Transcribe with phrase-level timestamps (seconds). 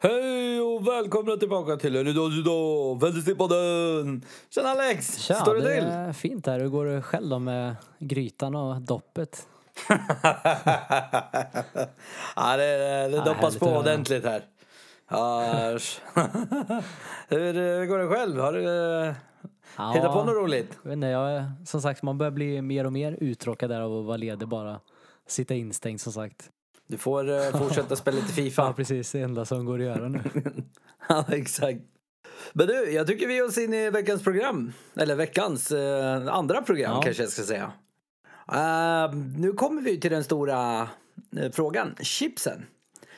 [0.00, 4.24] Hej och välkomna tillbaka till en idag idag Fantasypodden!
[4.50, 5.18] Tjena Alex!
[5.18, 5.84] Tja, Står det det till?
[5.84, 6.60] är fint här.
[6.60, 9.46] Hur går det själv då med grytan och doppet?
[12.36, 14.42] ja, det, det Ja, doppas på ordentligt här.
[15.10, 15.40] Ja,
[17.28, 18.40] Hur går det själv?
[18.40, 18.64] Har du
[19.08, 19.14] eh,
[19.76, 20.78] Ja, hittat på något roligt?
[20.86, 24.16] inte, jag, som sagt, man börjar bli mer och mer uttråkad där av att vara
[24.16, 24.80] ledig bara.
[25.26, 26.50] Sitta instängd som sagt.
[26.88, 28.72] Du får eh, fortsätta spela lite Ja, Fifa.
[28.72, 29.12] precis.
[29.12, 30.20] Det enda som går att göra nu.
[31.08, 31.80] Ja, exakt.
[32.52, 34.72] Men du, jag tycker vi ger oss in i veckans program.
[34.96, 37.02] Eller veckans eh, andra program Ja.
[37.02, 37.72] kanske jag ska säga.
[38.52, 40.88] Eh, nu kommer vi till den stora
[41.36, 42.66] eh, frågan, chipsen.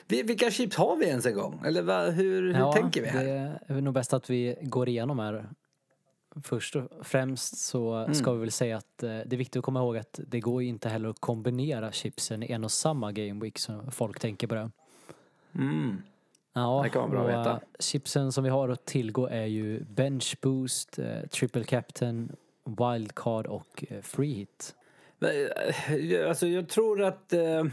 [0.09, 1.63] Vi, vilka chips har vi ens en gång?
[1.67, 3.25] Eller va, hur, hur ja, tänker vi här?
[3.69, 5.49] Det är nog bäst att vi går igenom här.
[6.43, 8.15] Först och främst så Mm.
[8.15, 10.63] ska vi väl säga att eh, det är viktigt att komma ihåg att det går
[10.63, 14.47] ju inte heller att kombinera chipsen i en och samma Game Week så folk tänker
[14.47, 14.71] på det.
[15.55, 16.03] Mm.
[16.53, 17.51] Ja, Det kan vara bra att veta.
[17.53, 22.33] eh, Chipsen som vi har att tillgå är ju Bench Boost, eh, Triple Captain,
[22.65, 24.75] Wildcard och Free Hit.
[26.29, 27.65] Alltså jag tror att eh,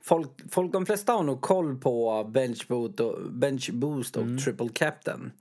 [0.00, 4.38] folk, folk, de flesta har nog koll på Bench, boot och, bench Boost och Mm.
[4.38, 5.32] Triple Captain.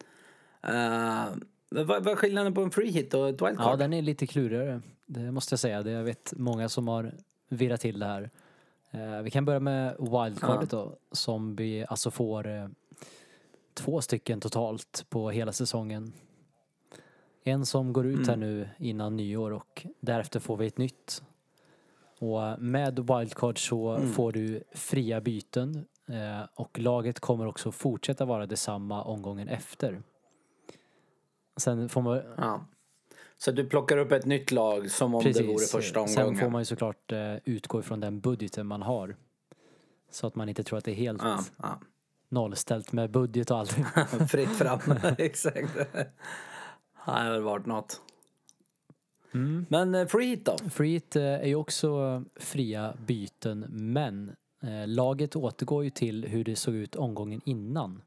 [1.69, 3.67] Vad, vad är skillnaden på en free hit och ett wildcard?
[3.71, 4.81] Ja, den är lite klurigare.
[5.05, 5.83] Det måste jag säga.
[5.83, 7.11] Det jag vet många som har
[7.49, 8.29] virrat till det här.
[8.91, 12.67] Eh, vi kan börja med Wildcardet då, som vi alltså får eh,
[13.73, 16.13] två stycken totalt på hela säsongen.
[17.43, 18.39] En som går ut här Mm.
[18.49, 21.23] nu innan nyår och därefter får vi ett nytt.
[22.19, 24.09] Och med Wildcard så Mm.
[24.13, 30.01] får du fria byten eh, och laget kommer också fortsätta vara detsamma omgången efter.
[31.57, 32.65] Sen får man Ja.
[33.37, 36.41] Så du plockar upp ett nytt lag som om det vore första Sen omgången?
[36.41, 39.15] får man ju såklart eh, utgå ifrån den budgeten man har.
[40.11, 41.79] Så att man inte tror att det är helt Ja, ja.
[42.29, 43.71] nollställt med budget och allt.
[44.29, 44.79] Fritt fram,
[45.17, 45.75] exakt.
[45.75, 46.07] Det
[46.93, 48.01] har väl varit något.
[49.33, 49.65] Mm.
[49.69, 50.57] Men eh, free hit då?
[50.69, 54.31] Freet eh, är ju också fria byten men
[54.85, 58.01] laget återgår ju till hur det såg ut omgången innan.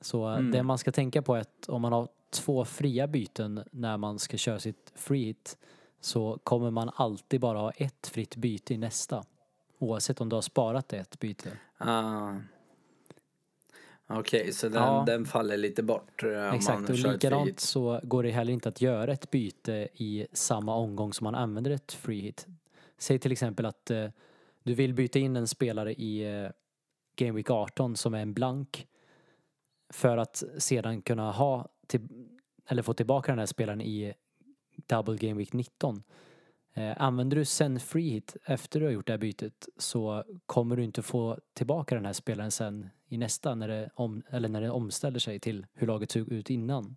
[0.00, 0.50] Så Mm.
[0.50, 4.18] det man ska tänka på är att om man har två fria byten när man
[4.18, 5.58] ska köra sitt free hit
[6.00, 9.24] så kommer man alltid bara ha ett fritt byte i nästa.
[9.78, 11.50] Oavsett om du har sparat ett byte.
[11.78, 12.32] Ah.
[14.06, 15.04] Okej, så den, Ja.
[15.06, 18.80] den faller lite bort eh, om Exakt, och likadant så går det heller inte att
[18.80, 22.46] göra ett byte i samma omgång som man använder ett free hit.
[22.98, 24.06] Säg till exempel att eh,
[24.62, 26.50] du vill byta in en spelare i eh,
[27.16, 28.86] Game Week 18 som är en blank
[29.90, 32.08] för att sedan kunna ha till,
[32.68, 34.14] eller få tillbaka den här spelaren i
[34.86, 36.02] Double Game Week 19.
[36.74, 40.76] Eh, använder du sen free hit efter du har gjort det här bytet så kommer
[40.76, 44.60] du inte få tillbaka den här spelaren sen i nästa när det, om, eller när
[44.60, 46.96] det omställer sig till hur laget såg ut innan.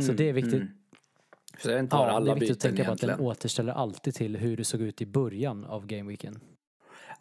[0.00, 0.54] Så det är viktigt.
[0.54, 0.68] Mm.
[1.58, 4.14] Så den tar Ja, det alla är viktigt att tänka på att den återställer alltid
[4.14, 6.40] till hur det såg ut i början av gameweeken.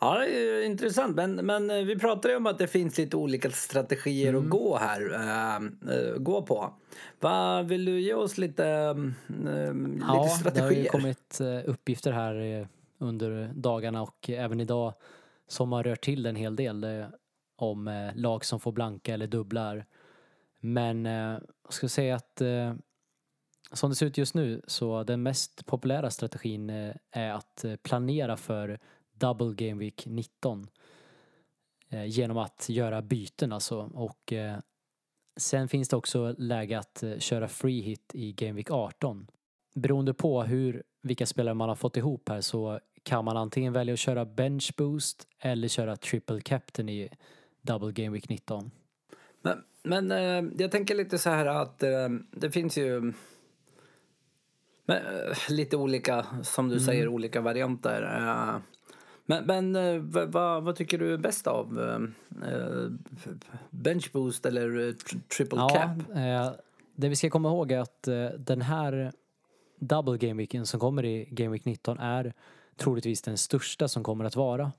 [0.04, 0.26] Ja,
[0.66, 1.16] intressant.
[1.16, 4.44] Men, men eh, vi pratade ju om att det finns lite olika strategier Mm.
[4.44, 5.14] att gå här.
[5.92, 6.74] eh, gå på.
[7.20, 8.96] Vad Vill du ge oss lite, eh,
[9.74, 10.90] lite Ja, det har ju strategier?
[10.90, 14.94] kommit uppgifter här under dagarna och även idag
[15.48, 17.06] som har rört till en hel del
[17.56, 19.86] om lag som får blanka eller dubblar.
[20.60, 22.42] Men jag ska säga att
[23.74, 26.70] som det ser ut just nu så den mest populära strategin
[27.12, 28.80] är att planera för
[29.14, 30.68] Double Game Week 19
[31.90, 34.58] eh, genom att göra byten alltså och eh,
[35.38, 39.28] sen finns det också läge att eh, köra free hit i Game Week 18
[39.76, 43.94] beroende på hur, vilka spelare man har fått ihop här så kan man antingen välja
[43.94, 47.10] att köra bench boost eller köra triple captain i
[47.62, 48.72] double game week 19.
[49.42, 53.14] Men, men eh, jag tänker lite så här att eh, det finns ju
[54.86, 56.78] men, eh, lite olika, som Mm.
[56.78, 58.02] du säger, olika varianter.
[59.26, 61.80] Men men eh, vad, vad, vad tycker du är bäst av?
[61.80, 62.88] Eh, eh,
[63.70, 66.16] bench boost eller eh, tr- triple Ja, cap?
[66.18, 66.52] eh,
[66.96, 68.08] det vi ska komma ihåg är att
[68.38, 69.12] den här
[69.80, 72.34] double game weeken som kommer i game week 19 är
[72.78, 74.72] troligtvis den största som kommer att vara.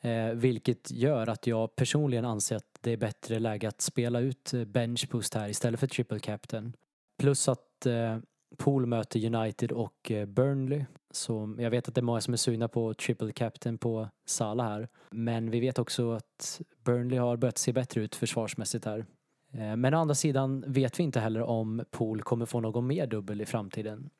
[0.00, 4.52] Eh, vilket gör att jag personligen anser att det är bättre läge att spela ut
[4.66, 6.72] bench boost här istället för triple captain.
[7.18, 8.18] Plus att eh,
[8.56, 10.84] Pool möter United och eh, Burnley.
[11.12, 14.66] Så jag vet att det är många som är sugna på triple captain på Salah
[14.68, 14.88] här.
[15.10, 19.06] Men vi vet också att Burnley har börjat se bättre ut försvarsmässigt här.
[19.52, 23.06] Eh, Men å andra sidan vet vi inte heller om Pool kommer få någon mer
[23.06, 24.10] dubbel i framtiden.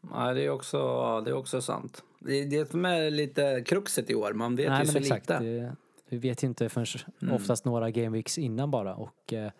[0.00, 0.78] Nej, det är också,
[1.20, 2.04] det är också sant.
[2.18, 4.32] Det är det som är lite kruxet i år.
[4.32, 5.30] Man vet ju så exakt.
[5.30, 5.44] lite.
[5.44, 5.76] Det,
[6.08, 6.86] Vi vet ju inte förrän
[7.22, 7.34] Mm.
[7.34, 9.50] oftast några gameweeks innan bara och eh,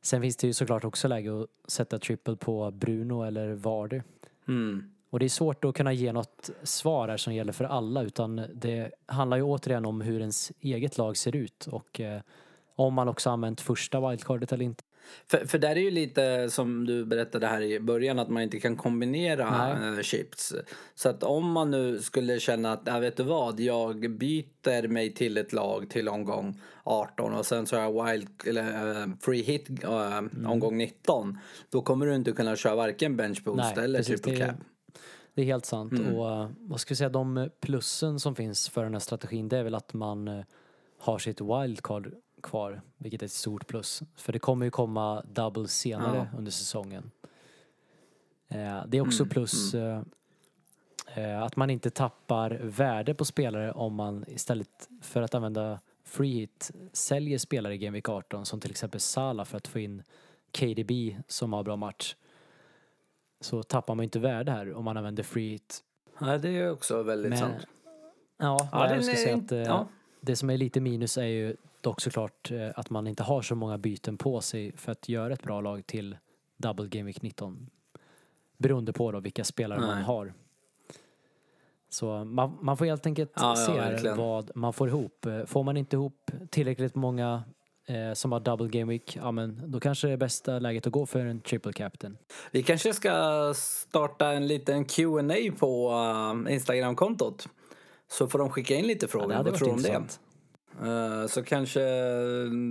[0.00, 4.00] sen finns det ju såklart också läge att sätta triple på Bruno eller Vardy.
[4.48, 4.90] Mm.
[5.10, 8.42] Och det är svårt att kunna ge något svar här som gäller för alla utan
[8.54, 12.20] det handlar ju återigen om hur ens eget lag ser ut och eh,
[12.76, 14.84] om man också använt första wildcardet eller inte.
[15.26, 18.60] För, för där är ju lite som du berättade här i början att man inte
[18.60, 19.96] kan kombinera Nej.
[19.96, 20.54] eh, chips.
[20.94, 25.14] Så att om man nu skulle känna att, ja, vet du vad, jag byter mig
[25.14, 29.42] till ett lag till omgång 18 och sen så har jag wild, eller eh, free
[29.42, 30.46] hit eh, Mm.
[30.46, 31.38] omgång 19.
[31.70, 34.56] Då kommer du inte kunna köra varken bench boost Nej, eller precis, triple cap.
[35.34, 36.14] Det är helt sant Mm.
[36.16, 39.62] och vad ska vi säga, de plussen som finns för den här strategin det är
[39.62, 40.44] väl att man
[40.98, 42.12] har sitt wildcard
[42.46, 44.02] kvar, vilket är ett stort plus.
[44.16, 46.38] För det kommer ju komma double senare Ja.
[46.38, 47.10] under säsongen.
[48.48, 50.02] Eh, Det är också Mm, plus eh,
[51.14, 56.32] eh, att man inte tappar värde på spelare om man istället för att använda free
[56.34, 60.02] hit säljer spelare i Game Week 18 som till exempel Salah för att få in
[60.58, 62.16] KDB som har bra match.
[63.40, 65.82] Så tappar man inte värde här om man använder free hit.
[66.20, 67.66] Ja, det är också väldigt Men- sant.
[68.38, 69.88] Ja, Ja, jag är säga att eh, ja.
[70.20, 73.54] det som är lite minus är ju dock såklart eh, att man inte har så
[73.54, 76.16] många byten på sig för att göra ett bra lag till
[76.56, 77.70] Double Game Week 19.
[78.58, 80.04] Beroende på då vilka spelare man Nej.
[80.04, 80.34] har.
[81.88, 84.16] Så man, man får helt enkelt Ja, ja, se verkligen.
[84.16, 85.26] vad man får ihop.
[85.26, 87.42] Eh, Får man inte ihop tillräckligt många
[87.86, 90.92] eh, som har Double Game Week, ja men då kanske det är bästa läget att
[90.92, 92.18] gå för en triple captain.
[92.50, 95.90] Vi kanske ska starta en liten Q&A på
[96.46, 97.48] uh, Instagram-kontot.
[98.08, 99.28] Så får de skicka in lite Ja, frågor.
[99.28, 100.18] det hade Vad tror om det?
[100.84, 101.80] Eh, så kanske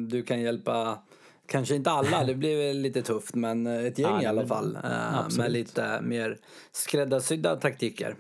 [0.08, 1.00] du kan hjälpa,
[1.48, 4.76] kanske inte alla, det blir väl lite tufft, men ett gäng Ja, i alla fall.
[4.84, 5.38] eh, absolut.
[5.38, 6.38] med lite mer
[6.72, 8.16] skräddarsydda taktiker.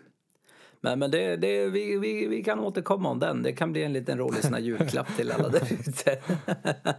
[0.81, 3.43] Men, men det, det, vi, vi, vi kan återkomma om den.
[3.43, 6.17] Det kan bli en liten rolig sån julklapp till alla där ute.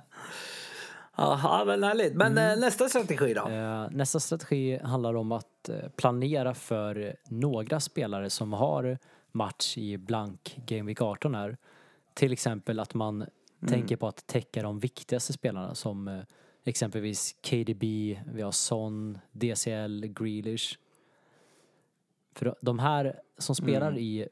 [1.17, 2.15] Jaha, men härligt.
[2.15, 3.49] Men eh, nästa strategi då?
[3.91, 8.99] Nästa strategi handlar om att planera för några spelare som har
[9.33, 11.56] match i blank Game Week 18 här.
[12.16, 13.26] Till exempel att man
[13.68, 16.20] tänker på att täcka de viktigaste spelarna som eh,
[16.64, 17.82] exempelvis KDB,
[18.26, 20.78] vi har Son, DCL, Grealish.
[22.34, 24.28] För de här som spelar i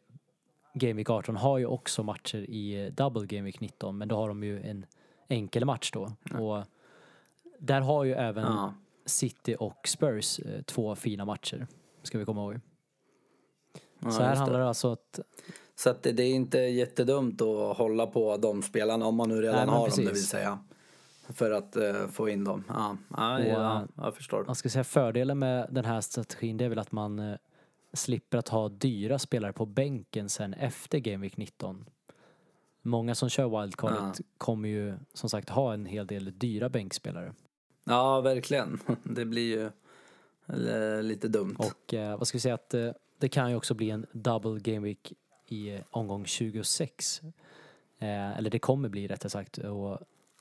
[0.75, 4.28] Game Week 18 har ju också matcher i Double Game Week 19 men då har
[4.28, 4.86] de ju en
[5.28, 6.12] enkel match då.
[6.38, 6.64] Och
[7.58, 8.44] där har ju även.
[9.06, 11.66] City och Spurs eh, två fina matcher.
[12.02, 12.60] Ska vi komma ihåg.
[14.05, 15.21] Ja, Så här handlar det alltså att
[15.77, 19.56] Så att det, är inte jättedumt att hålla på de spelarna om man nu redan
[19.56, 20.11] Nej, har dem, det precis.
[20.11, 20.59] vill säga.
[21.29, 22.65] För att eh, få in dem.
[22.69, 24.45] Ja, ja, Och, ja eh, jag förstår.
[24.45, 27.37] man ska säga fördelen med den här strategin det är väl att man eh,
[27.93, 31.85] slipper att ha dyra spelare på bänken sen efter Game Week 19.
[32.83, 37.35] Många som kör wildcardet kommer ju som sagt ha en hel del dyra bänkspelare.
[37.85, 38.81] Ja, verkligen.
[39.03, 39.71] Det blir ju
[41.03, 41.56] lite dumt.
[41.59, 44.61] Och eh, vad ska vi säga att eh, det kan ju också bli en double
[44.61, 45.12] game week
[45.46, 47.22] i eh, omgång 26.
[47.99, 49.58] Eh, eller det kommer bli rättare sagt.
[49.58, 49.99] Och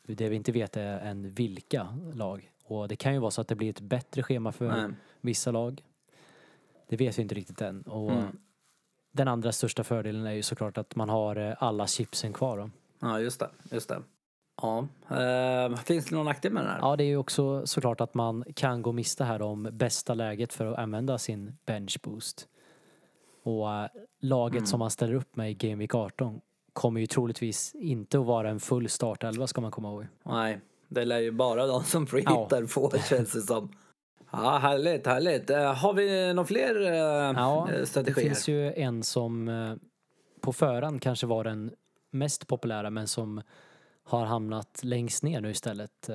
[0.07, 2.51] det vi inte vet är än vilka lag.
[2.63, 4.89] Och det kan ju vara så att det blir ett bättre schema för Nej.
[5.21, 5.83] vissa lag.
[6.87, 7.81] Det vet vi inte riktigt än.
[7.81, 8.37] Och Mm.
[9.11, 12.69] den andra största fördelen är ju såklart att man har eh, alla chipsen kvar då.
[12.99, 13.49] Ja, just det.
[13.71, 14.01] Just det.
[14.61, 14.87] Ja.
[15.09, 16.79] Eh, finns det någon nackdel med den här?
[16.81, 20.53] Ja, det är ju också såklart att man kan gå miste här om bästa läget
[20.53, 22.47] för att använda sin bench boost.
[23.43, 23.67] Och
[24.19, 24.65] laget Mm.
[24.65, 26.41] som man ställer upp med i Game Week 18
[26.73, 30.07] kommer ju troligtvis inte att vara en full startelva ska man komma ihåg.
[30.23, 32.07] Nej, det lär ju bara de som Ja.
[32.07, 33.71] freehittar få känns det som.
[34.31, 35.49] Ja, härligt, härligt.
[35.49, 36.93] Eh, har vi några fler eh,
[37.35, 38.23] Ja, eh, det strategier?
[38.29, 39.49] finns ju en som
[40.41, 41.71] på förhand kanske var den
[42.11, 43.41] mest populära men som
[44.03, 46.09] har hamnat längst ner nu istället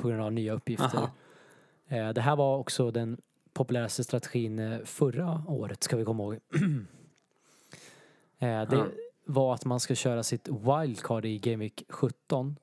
[0.00, 0.98] på grund av nya uppgifter.
[0.98, 2.12] Aha.
[2.12, 3.20] Det här var också den
[3.52, 6.38] populäraste strategin eh, förra året, ska vi komma ihåg.
[8.38, 8.86] Eh, Det
[9.24, 12.56] var att man ska köra sitt wildcard i Game Week 17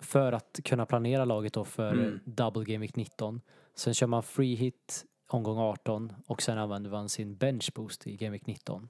[0.00, 2.20] för att kunna planera laget då för Mm.
[2.24, 3.40] Double Game Week 19.
[3.74, 8.16] Sen kör man free hit omgång 18 och sen använder man sin bench boost i
[8.16, 8.88] Game Week 19.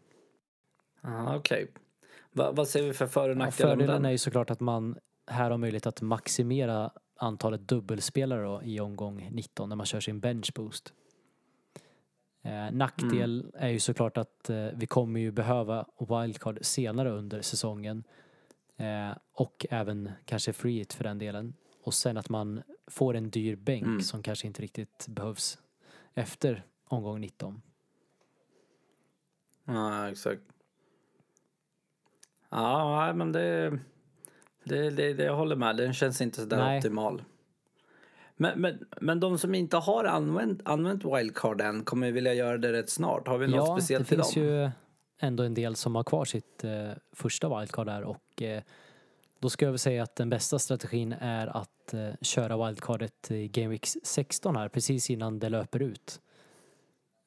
[1.01, 1.71] Ja, Okej.
[2.33, 4.99] Va, vad ser vi för för och Ja, nackdelar fördelen är ju såklart att man
[5.27, 10.21] här har möjlighet att maximera antalet dubbelspelare då i omgång 19 när man kör sin
[10.21, 10.93] bench boost.
[12.43, 13.53] Eh, nackdel Mm.
[13.55, 18.05] är ju såklart att eh, vi kommer ju behöva wildcard senare under säsongen.
[18.77, 21.55] Eh, och även kanske free hit för den delen.
[21.83, 24.01] Och sen att man får en dyr bänk Mm.
[24.01, 25.59] som kanske inte riktigt behövs
[26.15, 27.63] efter omgång 19.
[29.65, 30.43] Ja, exakt.
[32.51, 33.79] Ja, men det,
[34.65, 35.25] det, det, det...
[35.25, 35.77] Jag håller med.
[35.77, 36.79] Den känns inte sådär Nej.
[36.79, 37.23] optimal.
[38.41, 42.73] Men, men, men de som inte har använt, använt wildcard än kommer vilja göra det
[42.73, 43.29] rätt snart.
[43.29, 44.45] Har vi något Ja, det speciellt till finns dem?
[44.45, 44.71] ju
[45.19, 48.63] ändå en del som har kvar sitt eh, första wildcard där och eh,
[49.39, 53.49] då ska jag väl säga att den bästa strategin är att eh, köra wildcardet i
[53.49, 56.21] Game Week 16 här precis innan det löper ut.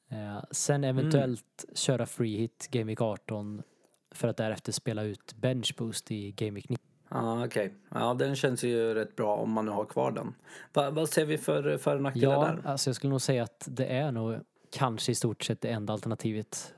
[0.08, 3.62] Eh, sen eventuellt köra free hit Game Week 18
[4.10, 6.86] för att därefter spela ut bench boost i Game Week 19.
[7.14, 7.74] Ja, okej.
[7.88, 10.34] Ja, den känns ju rätt bra om man nu har kvar den.
[10.72, 12.70] Va, vad ser vi för, för nackdelar Ja, där?
[12.70, 14.36] alltså jag skulle nog säga att det är nog
[14.70, 16.74] kanske i stort sett det enda alternativet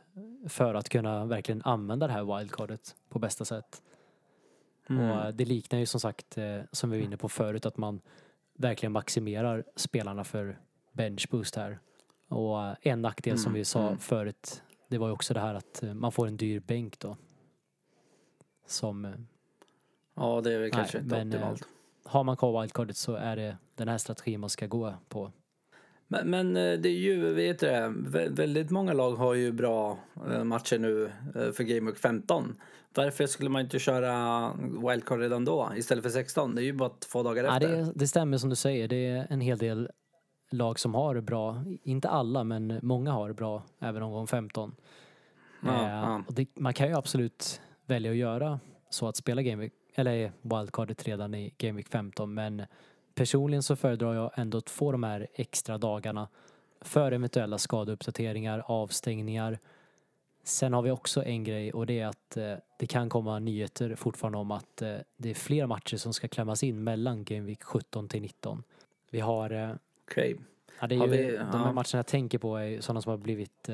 [0.48, 3.82] för att kunna verkligen använda det här wildcardet på bästa sätt.
[4.88, 5.10] Mm.
[5.10, 8.00] Och det liknar ju som sagt, eh, som vi var inne på förut, att man
[8.56, 10.58] verkligen maximerar spelarna för
[10.92, 11.78] bench boost här.
[12.28, 13.98] Och en nackdel som Mm, vi sa mm.
[13.98, 17.16] förut, det var ju också det här att eh, man får en dyr bänk då.
[18.66, 19.10] Som, eh,
[20.16, 21.68] Ja, det är väl kanske Nej, inte men, optimalt.
[22.04, 25.32] har man kvar wildcardet så är det den här strategin man ska gå på.
[26.08, 27.92] Men, men eh, det är ju, vet du det,
[28.30, 29.98] väldigt många lag har ju bra
[30.32, 31.04] eh, matcher nu
[31.34, 32.56] eh, för Game Week 15.
[32.94, 34.52] Varför skulle man inte köra
[34.88, 36.54] wildcard redan då istället för 16?
[36.54, 37.68] Det är ju bara två dagar Ja, efter.
[37.68, 39.90] det, det stämmer som du säger, det är en hel del
[40.50, 44.74] lag som har bra, inte alla men många har bra även omgång 15.
[45.62, 46.22] Ja, Eh, ja.
[46.28, 51.04] Det, man kan ju absolut välja att göra så att spela Game Week, eller wildcardet
[51.08, 52.62] redan i Game Week 15 men
[53.14, 56.28] personligen så föredrar jag ändå att få de här extra dagarna
[56.80, 59.58] för eventuella skadeuppdateringar, avstängningar.
[60.44, 63.94] Sen har vi också en grej och det är att eh, det kan komma nyheter
[63.94, 67.62] fortfarande om att eh, det är fler matcher som ska klämmas in mellan Game Week
[67.62, 68.62] 17 till 19.
[69.10, 69.70] Vi har eh,
[70.08, 70.36] Okej.
[70.80, 71.72] Ja, det är ju, vi- de här ja.
[71.72, 73.68] matcherna jag tänker på är sådana som har blivit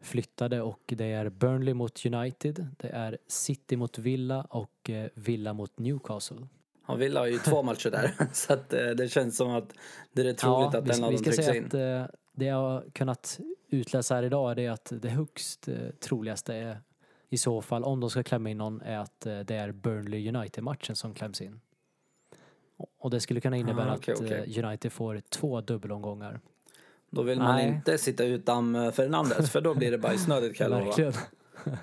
[0.00, 5.52] flyttade och det är Burnley mot United, det är City mot Villa och eh, Villa
[5.52, 6.46] mot Newcastle.
[6.88, 8.14] Ja, Villa har ju två matcher där.
[8.32, 9.72] Så att eh, det känns som att
[10.12, 11.66] det är troligt att vi, en av dem ska trycks in.
[11.66, 15.68] att eh, det jag har kunnat utläsa här idag är att det högst
[16.00, 16.80] troligaste är
[17.28, 20.96] i så fall, om de ska klämma in någon, är att det är Burnley United-matchen
[20.96, 21.60] som kläms in.
[22.98, 26.40] Och- det skulle kunna innebära Ah, okej, att eh, United får två dubbelomgångar.
[27.10, 27.68] Då vill man Nej.
[27.68, 31.12] inte sitta utan eh, Fernandes för då blir det bajsnödigt kan jag lova.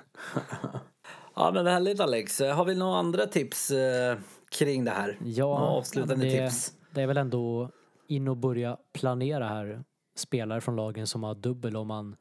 [1.36, 2.39] Ja men härligt Alex.
[2.39, 4.18] Har vi några andra tips eh,
[4.51, 5.18] kring det här?
[5.25, 6.74] Ja, Några avslutande det, tips?
[6.92, 7.70] Det är väl ändå
[8.08, 9.84] in och börja planera här.
[10.15, 12.15] Spelare från lagen som har dubbel om man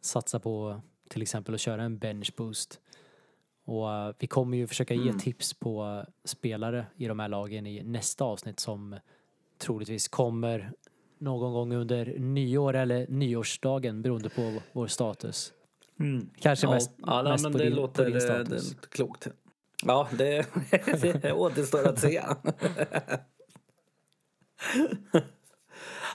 [0.00, 2.80] satsar på till exempel att köra en bench boost.
[3.64, 5.18] Och eh, vi kommer ju försöka ge Mm.
[5.18, 8.96] tips på spelare i de här lagen i nästa avsnitt som
[9.58, 10.72] troligtvis kommer
[11.18, 15.52] någon gång under nyår eller nyårsdagen beroende på vår status.
[16.40, 18.70] Kanske Ja, mest, ja, nej, mest men på, det din, låter på din eh, status.
[18.70, 19.28] det, klokt.
[19.86, 20.46] Ja, det,
[21.22, 22.22] det återstår att se.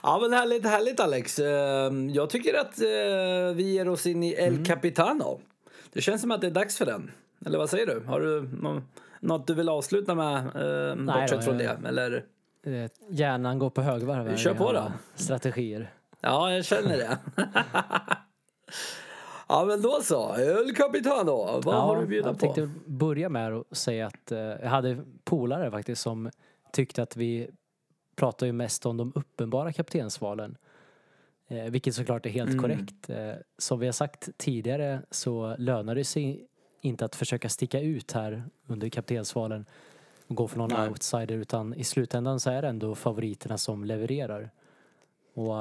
[0.02, 1.38] Ja men härligt, härligt Alex.
[1.38, 4.64] Eh, Jag tycker att eh, vi ger oss in i El Mm.
[4.64, 5.40] Capitano.
[5.92, 7.10] Det känns som att det är dags för den.
[7.46, 8.00] Eller vad säger du?
[8.06, 8.82] Har du nå-
[9.20, 11.78] något du vill avsluta med eh, Nej bortsett då, från det?
[11.86, 12.24] Eller?
[12.64, 14.92] Eh, Hjärnan går på högvarv Kör på då.
[15.14, 15.92] Strategier.
[16.20, 17.18] Ja, jag känner det.
[19.48, 21.60] ja men då så, El Capitano.
[21.64, 22.40] Vad har du bjuda jag på?
[22.40, 26.30] tänkte börja med att säga att eh, jag hade polare faktiskt som
[26.72, 27.50] tyckte att vi
[28.16, 30.56] pratar ju mest om de uppenbara kaptensvalen.
[31.48, 32.62] Eh, vilket såklart är helt Mm.
[32.62, 33.10] korrekt.
[33.10, 36.46] Eh, som vi har sagt tidigare så lönar det sig
[36.80, 39.66] inte att försöka sticka ut här under kaptensvalen
[40.26, 40.88] och gå för någon Nej.
[40.88, 44.50] outsider utan i slutändan så är det ändå favoriterna som levererar.
[45.34, 45.54] Och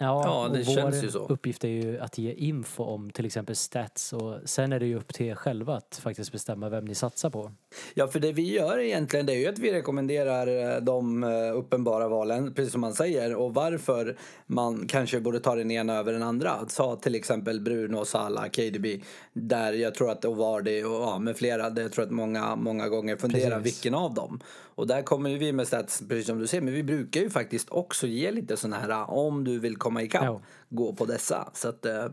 [0.00, 1.26] Ja, Ja, det och vår känns ju så.
[1.26, 4.96] uppgift är ju att ge info om till exempel stats och sen är det ju
[4.96, 7.52] upp till er själva att faktiskt bestämma vem ni satsar på.
[7.94, 11.56] Ja, för det vi gör egentligen det är ju att vi rekommenderar eh, de eh,
[11.56, 16.12] uppenbara valen, precis som man säger, och varför man kanske borde ta den ena över
[16.12, 16.68] den andra.
[16.68, 18.86] Sa till exempel Bruno, Salah, KDB,
[19.32, 23.16] där jag tror att Ovardi och ja, med flera, jag tror att många, många gånger
[23.16, 23.76] funderar Precis.
[23.76, 24.40] vilken av dem.
[24.78, 27.30] Och där kommer ju vi med stats, precis som du ser, men vi brukar ju
[27.30, 30.40] faktiskt också ge lite sådana här, om du vill komma ikapp, Ja.
[30.68, 31.50] gå på dessa.
[31.54, 32.06] Så att, eh,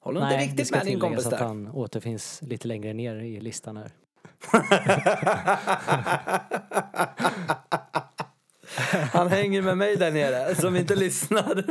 [0.00, 1.38] håll inte Nej, det riktigt med din kompis att där.
[1.38, 3.90] han återfinns lite längre ner i listan här.
[9.12, 11.64] Han hänger med mig där nere som inte lyssnar.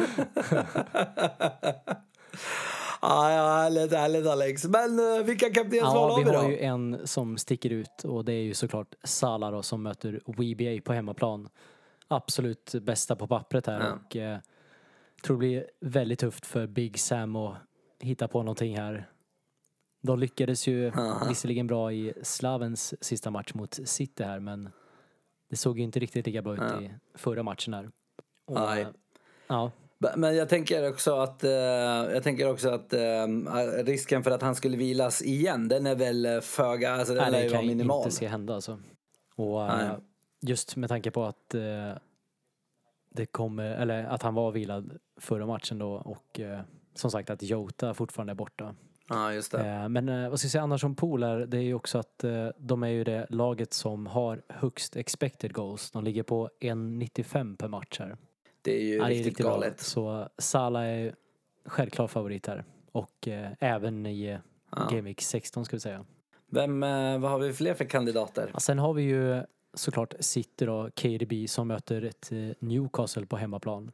[3.01, 3.27] ja,
[3.57, 4.65] härligt, härligt Alex.
[4.65, 6.49] Men uh, vilka kaptensval Ja, har vi vi har då?
[6.49, 10.81] ju en som sticker ut och det är ju såklart Salah då som möter WBA
[10.85, 11.49] på hemmaplan.
[12.07, 13.93] Absolut bästa på pappret här Ja.
[13.93, 14.37] och eh,
[15.23, 17.57] tror det blir väldigt tufft för Big Sam att
[17.99, 19.09] hitta på någonting här.
[20.01, 20.91] De lyckades ju
[21.29, 24.69] visserligen bra i Slavens sista match mot City här men
[25.49, 26.81] det såg ju inte riktigt lika bra ut Ja.
[26.81, 27.89] i förra matchen här.
[28.47, 28.81] Och, Nej.
[28.81, 28.87] eh,
[29.47, 33.27] Ja, Men jag tänker också att, eh, jag tänker också att eh,
[33.83, 37.31] risken för att han skulle vilas igen, den är väl eh, föga, alltså den nej,
[37.31, 37.97] det ju kan vara jag minimal.
[38.03, 38.79] inte se hända alltså.
[39.35, 39.89] Och Nej.
[40.41, 41.55] just med tanke på att
[43.11, 46.39] det kommer, eller att han var vilad förra matchen då och
[46.95, 48.75] som sagt att Jota fortfarande är borta.
[49.09, 49.89] Ja, just det.
[49.89, 52.23] Men vad ska jag säga annars om Pool är, det är ju också att
[52.57, 55.91] de är ju det laget som har högst expected goals.
[55.91, 58.17] De ligger på 1,95 per match här.
[58.61, 59.53] Det är ju Ja, är riktigt, riktigt bra.
[59.53, 59.79] galet.
[59.79, 61.15] Så Salah är
[61.65, 62.63] självklar favorit här.
[62.91, 64.37] Och eh, även i eh,
[64.75, 64.87] Ja.
[64.91, 66.05] Game Week 16 ska vi säga.
[66.51, 68.49] Vem, eh, vad har vi fler för kandidater?
[68.53, 73.37] Ja, sen har vi ju såklart City då, KDB som möter ett eh, Newcastle på
[73.37, 73.91] hemmaplan.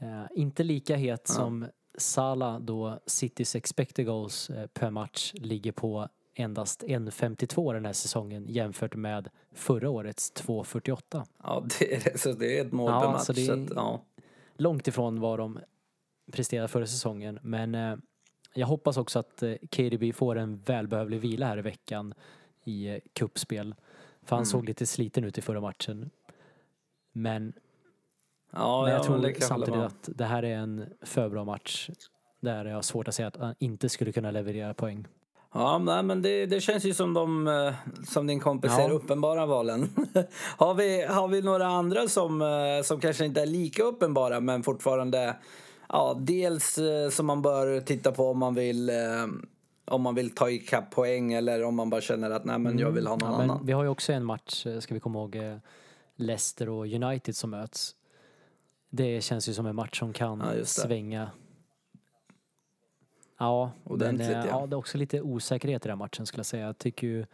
[0.00, 1.66] Eh, inte lika het som
[1.98, 8.46] Salah då Citys expected goals eh, per match ligger på endast 1,52 den här säsongen
[8.48, 11.24] jämfört med förra årets 2,48.
[11.42, 13.22] Ja, det är, så det är ett mål Ja, per match.
[13.26, 14.04] så det- att, ja.
[14.56, 15.58] Långt ifrån vad de
[16.32, 17.96] presterade förra säsongen men eh,
[18.54, 22.14] jag hoppas också att eh, KDB får en välbehövlig vila här i veckan
[22.64, 23.74] i eh, kuppspel.
[24.22, 24.46] För han Mm.
[24.46, 26.10] såg lite sliten ut i förra matchen.
[27.12, 27.52] Men,
[28.52, 31.90] Ja, men jag ja, tror samtidigt att det här är en för bra match.
[32.40, 35.06] Där jag har svårt att säga att han inte skulle kunna leverera poäng.
[35.56, 37.74] Ja, nej, men det, det känns ju som de, eh,
[38.08, 38.76] som din kompis Ja.
[38.76, 39.88] säger, uppenbara valen.
[40.56, 44.62] har, vi, har vi några andra som, eh, som kanske inte är lika uppenbara men
[44.62, 45.36] fortfarande,
[45.88, 48.90] ja, dels eh, som man bör titta på om man vill,
[49.84, 52.90] om man vill ta ikapp poäng eller om man bara känner att nej men jag
[52.90, 53.38] vill ha någon Mm.
[53.46, 53.66] Ja, annan.
[53.66, 55.36] vi har ju också en match, ska vi komma ihåg,
[56.16, 57.94] Leicester och United som möts.
[58.90, 61.30] Det känns ju som en match som kan Ja, svänga.
[63.38, 64.46] Ja, men Ordentligt, eh, ja.
[64.46, 66.66] ja, det är också lite osäkerhet i den matchen skulle jag säga.
[66.66, 67.26] Jag tycker ju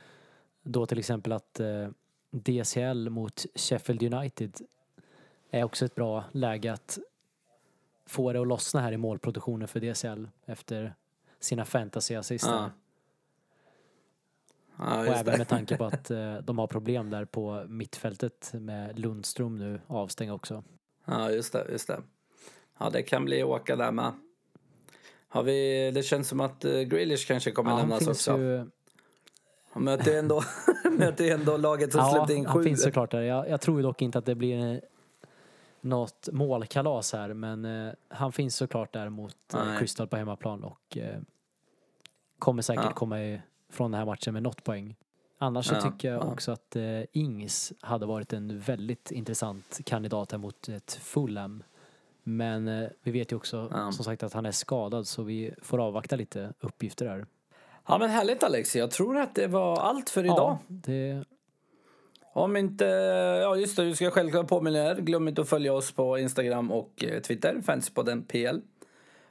[0.63, 1.89] då till exempel att eh,
[2.31, 4.57] DCL mot Sheffield United
[5.51, 6.99] är också ett bra läge att
[8.07, 10.95] få det att lossna här i målproduktionen för DCL efter
[11.41, 12.51] sina fantasy-assister.
[12.53, 12.71] Ja.
[14.77, 15.39] Ja, Och även det.
[15.39, 20.33] med tanke på att eh, de har problem där på mittfältet med Lundström nu avstängd
[20.33, 20.65] också.
[21.05, 22.03] Ja, just det, just det.
[22.79, 24.13] Ja, det kan bli åka där med.
[25.33, 28.39] Har vi, det känns som att uh, Grealish kanske kommer Ja, han finns också.
[28.39, 28.67] ju,
[29.73, 30.43] Han möter ju ändå,
[30.91, 32.65] möter ändå laget som ja, släppte in han sju.
[32.65, 33.21] finns såklart där.
[33.21, 34.79] Jag, jag tror dock inte att det blir eh,
[35.81, 39.79] något målkalas här men eh, han finns såklart där mot eh.
[39.79, 41.21] Crystal på hemmaplan och eh,
[42.39, 42.93] kommer säkert Ja.
[42.93, 43.41] komma i,
[43.71, 44.97] från den här matchen med något poäng.
[45.39, 46.33] Annars så tycker jag ja.
[46.33, 51.63] också att eh, Ings hade varit en väldigt intressant kandidat här mot ett Fulham.
[52.23, 53.93] Men eh, vi vet ju också Ja.
[53.93, 57.27] som sagt att han är skadad så vi får avvakta lite uppgifter där.
[57.89, 60.37] Ja men härligt Alex, jag tror att det var allt för idag.
[60.39, 61.25] Ja, det,
[62.33, 62.85] Om inte,
[63.43, 64.95] ja just det, du ska självklart påminna er.
[64.95, 68.59] Glöm inte att följa oss på Instagram och eh, Twitter, Fanspodden PL.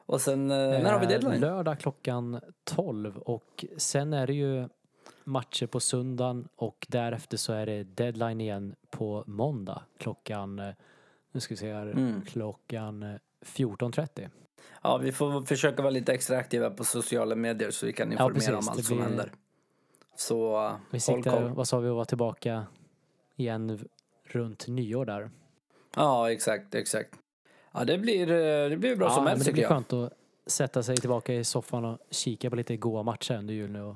[0.06, 1.40] Och sen, eh, när har vi Eh, deadline?
[1.42, 4.68] Lördag klockan 12 och sen är det ju
[5.24, 10.74] matcher på söndagen och därefter så är det deadline igen på måndag klockan, eh,
[11.32, 12.22] nu ska vi se här, Mm.
[12.26, 13.16] klockan eh,
[13.46, 14.30] 14.30.
[14.84, 18.14] Ja, vi får försöka vara lite extra aktiva på sociala medier så vi kan Ja,
[18.14, 19.32] informera precis, om allt det som blir- händer.
[20.16, 21.50] Så eh, Vi håll siktar, koll.
[21.50, 22.66] vad sa vi, att vara tillbaka
[23.36, 23.88] igen
[24.24, 25.30] runt nyår där.
[25.96, 27.16] Ja, exakt, exakt.
[27.72, 29.70] Ja, det blir, eh, det blir bra som men helst det tycker blir jag.
[29.72, 30.14] skönt att
[30.46, 33.96] sätta sig tillbaka i soffan och kika på lite goa matcher under jul nu och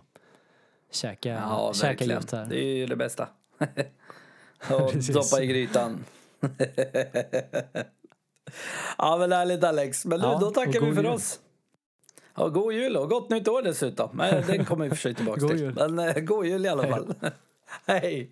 [0.91, 2.45] käka, Ja, käka gott här.
[2.45, 3.27] Det är ju det bästa.
[4.71, 6.05] och doppa i grytan.
[8.97, 10.05] Ja, men härligt Alex.
[10.05, 11.11] Men nu, Ja, då tackar vi för jul.
[11.11, 11.39] oss.
[12.35, 14.09] Ja, god jul och gott nytt år dessutom.
[14.13, 15.59] Men den kommer vi för sig tillbaka God till.
[15.59, 15.73] jul.
[15.75, 16.91] Men eh, god jul i alla Hej.
[16.91, 17.13] fall.
[17.85, 18.31] Hej.